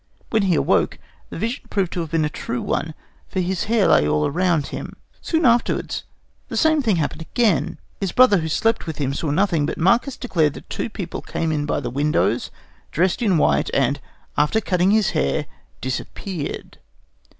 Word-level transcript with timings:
When 0.31 0.41
he 0.41 0.55
awoke, 0.55 0.97
the 1.29 1.37
vision 1.37 1.65
proved 1.69 1.93
to 1.93 1.99
have 1.99 2.09
been 2.09 2.25
a 2.25 2.27
true 2.27 2.63
one, 2.63 2.95
for 3.27 3.39
his 3.39 3.65
hair 3.65 3.87
lay 3.87 4.07
all 4.07 4.31
round 4.31 4.65
him. 4.69 4.95
Soon 5.21 5.45
afterwards 5.45 6.05
the 6.49 6.57
same 6.57 6.81
thing 6.81 6.95
happened 6.95 7.21
again. 7.21 7.77
His 7.99 8.11
brother, 8.11 8.37
who 8.37 8.47
slept 8.47 8.87
with 8.87 8.97
him, 8.97 9.13
saw 9.13 9.29
nothing; 9.29 9.67
but 9.67 9.77
Marcus 9.77 10.17
declared 10.17 10.55
that 10.55 10.71
two 10.71 10.89
people 10.89 11.21
came 11.21 11.51
in 11.51 11.67
by 11.67 11.79
the 11.79 11.91
windows, 11.91 12.49
dressed 12.89 13.21
in 13.21 13.37
white, 13.37 13.69
and, 13.75 13.99
after 14.37 14.59
cutting 14.59 14.89
his 14.89 15.11
hair, 15.11 15.45
disappeared. 15.81 16.79